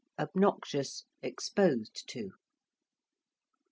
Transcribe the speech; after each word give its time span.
~obnoxious~: 0.17 1.05
exposed 1.21 2.05
to. 2.07 2.31